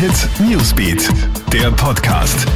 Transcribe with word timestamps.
Hit 0.00 0.30
Newsbeat, 0.40 1.10
der 1.52 1.70
Podcast. 1.72 2.46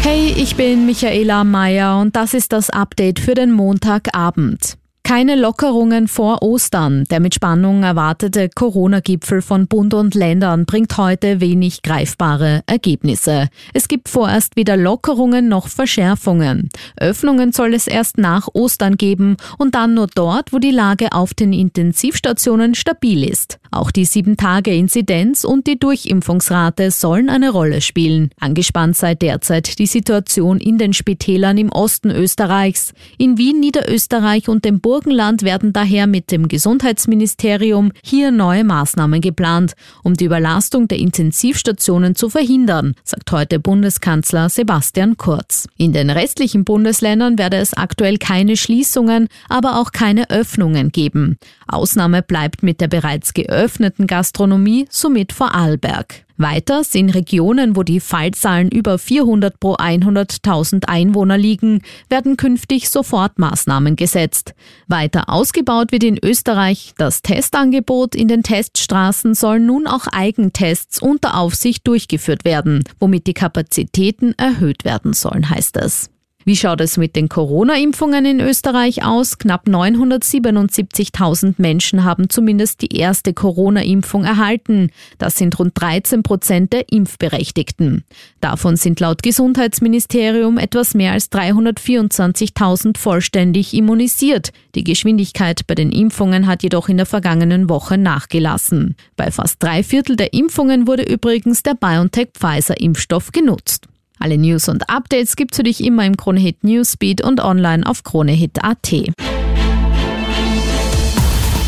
Hey, 0.00 0.32
ich 0.34 0.56
bin 0.56 0.86
Michaela 0.86 1.44
Mayer 1.44 2.00
und 2.00 2.16
das 2.16 2.32
ist 2.32 2.54
das 2.54 2.70
Update 2.70 3.20
für 3.20 3.34
den 3.34 3.52
Montagabend. 3.52 4.78
Keine 5.02 5.36
Lockerungen 5.36 6.08
vor 6.08 6.42
Ostern. 6.42 7.04
Der 7.10 7.20
mit 7.20 7.34
Spannung 7.34 7.82
erwartete 7.82 8.48
Corona-Gipfel 8.48 9.42
von 9.42 9.68
Bund 9.68 9.92
und 9.92 10.14
Ländern 10.14 10.64
bringt 10.64 10.96
heute 10.96 11.40
wenig 11.40 11.82
greifbare 11.82 12.62
Ergebnisse. 12.66 13.48
Es 13.74 13.86
gibt 13.86 14.08
vorerst 14.08 14.56
weder 14.56 14.78
Lockerungen 14.78 15.48
noch 15.48 15.68
Verschärfungen. 15.68 16.70
Öffnungen 16.96 17.52
soll 17.52 17.74
es 17.74 17.86
erst 17.86 18.16
nach 18.16 18.48
Ostern 18.54 18.96
geben 18.96 19.36
und 19.58 19.74
dann 19.74 19.92
nur 19.92 20.08
dort, 20.12 20.54
wo 20.54 20.58
die 20.58 20.72
Lage 20.72 21.12
auf 21.12 21.34
den 21.34 21.52
Intensivstationen 21.52 22.74
stabil 22.74 23.22
ist. 23.22 23.60
Auch 23.76 23.90
die 23.90 24.06
7-Tage-Inzidenz 24.06 25.44
und 25.44 25.66
die 25.66 25.78
Durchimpfungsrate 25.78 26.90
sollen 26.90 27.28
eine 27.28 27.50
Rolle 27.50 27.80
spielen. 27.80 28.30
Angespannt 28.40 28.96
sei 28.96 29.14
derzeit 29.14 29.78
die 29.78 29.86
Situation 29.86 30.58
in 30.58 30.78
den 30.78 30.92
Spitälern 30.92 31.58
im 31.58 31.70
Osten 31.70 32.10
Österreichs. 32.10 32.92
In 33.18 33.38
Wien, 33.38 33.60
Niederösterreich 33.60 34.48
und 34.48 34.64
dem 34.64 34.80
Burg 34.80 34.96
Burgenland 34.96 35.42
werden 35.42 35.74
daher 35.74 36.06
mit 36.06 36.32
dem 36.32 36.48
Gesundheitsministerium 36.48 37.92
hier 38.02 38.30
neue 38.30 38.64
Maßnahmen 38.64 39.20
geplant, 39.20 39.74
um 40.02 40.14
die 40.14 40.24
Überlastung 40.24 40.88
der 40.88 40.98
Intensivstationen 40.98 42.14
zu 42.14 42.30
verhindern, 42.30 42.94
sagt 43.04 43.30
heute 43.30 43.60
Bundeskanzler 43.60 44.48
Sebastian 44.48 45.18
Kurz. 45.18 45.68
In 45.76 45.92
den 45.92 46.08
restlichen 46.08 46.64
Bundesländern 46.64 47.36
werde 47.36 47.58
es 47.58 47.74
aktuell 47.74 48.16
keine 48.16 48.56
Schließungen, 48.56 49.28
aber 49.50 49.78
auch 49.78 49.92
keine 49.92 50.30
Öffnungen 50.30 50.92
geben. 50.92 51.36
Ausnahme 51.68 52.22
bleibt 52.22 52.62
mit 52.62 52.80
der 52.80 52.88
bereits 52.88 53.34
geöffneten 53.34 53.65
Gastronomie, 54.06 54.86
somit 54.90 55.32
Vorarlberg. 55.32 56.26
Weiter 56.38 56.82
in 56.92 57.08
Regionen, 57.08 57.76
wo 57.76 57.82
die 57.82 58.00
Fallzahlen 58.00 58.70
über 58.70 58.98
400 58.98 59.58
pro 59.58 59.74
100.000 59.74 60.84
Einwohner 60.86 61.38
liegen, 61.38 61.82
werden 62.08 62.36
künftig 62.36 62.90
Sofortmaßnahmen 62.90 63.96
gesetzt. 63.96 64.54
Weiter 64.86 65.30
ausgebaut 65.30 65.92
wird 65.92 66.04
in 66.04 66.18
Österreich 66.22 66.92
das 66.98 67.22
Testangebot. 67.22 68.14
In 68.14 68.28
den 68.28 68.42
Teststraßen 68.42 69.34
sollen 69.34 69.66
nun 69.66 69.86
auch 69.86 70.06
Eigentests 70.08 71.00
unter 71.00 71.38
Aufsicht 71.38 71.86
durchgeführt 71.86 72.44
werden, 72.44 72.84
womit 73.00 73.26
die 73.26 73.34
Kapazitäten 73.34 74.34
erhöht 74.36 74.84
werden 74.84 75.14
sollen, 75.14 75.48
heißt 75.48 75.78
es. 75.78 76.10
Wie 76.48 76.54
schaut 76.54 76.80
es 76.80 76.96
mit 76.96 77.16
den 77.16 77.28
Corona-Impfungen 77.28 78.24
in 78.24 78.38
Österreich 78.38 79.04
aus? 79.04 79.38
Knapp 79.38 79.66
977.000 79.66 81.54
Menschen 81.56 82.04
haben 82.04 82.30
zumindest 82.30 82.82
die 82.82 82.96
erste 82.96 83.34
Corona-Impfung 83.34 84.22
erhalten. 84.22 84.90
Das 85.18 85.34
sind 85.34 85.58
rund 85.58 85.72
13 85.74 86.22
Prozent 86.22 86.72
der 86.72 86.92
Impfberechtigten. 86.92 88.04
Davon 88.40 88.76
sind 88.76 89.00
laut 89.00 89.24
Gesundheitsministerium 89.24 90.58
etwas 90.58 90.94
mehr 90.94 91.10
als 91.10 91.32
324.000 91.32 92.96
vollständig 92.96 93.74
immunisiert. 93.74 94.52
Die 94.76 94.84
Geschwindigkeit 94.84 95.66
bei 95.66 95.74
den 95.74 95.90
Impfungen 95.90 96.46
hat 96.46 96.62
jedoch 96.62 96.88
in 96.88 96.98
der 96.98 97.06
vergangenen 97.06 97.68
Woche 97.68 97.98
nachgelassen. 97.98 98.94
Bei 99.16 99.32
fast 99.32 99.60
drei 99.60 99.82
Viertel 99.82 100.14
der 100.14 100.32
Impfungen 100.32 100.86
wurde 100.86 101.02
übrigens 101.02 101.64
der 101.64 101.74
BioNTech-Pfizer-Impfstoff 101.74 103.32
genutzt. 103.32 103.88
Alle 104.18 104.38
News 104.38 104.68
und 104.68 104.88
Updates 104.88 105.36
gibt's 105.36 105.56
für 105.56 105.62
dich 105.62 105.84
immer 105.84 106.04
im 106.04 106.16
Kronehit 106.16 106.64
Newsbeat 106.64 107.22
und 107.22 107.40
online 107.40 107.86
auf 107.86 108.02
kronehit.at. 108.02 108.92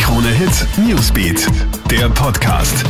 Kronehit 0.00 0.66
Newsbeat, 0.86 1.46
der 1.90 2.08
Podcast. 2.10 2.84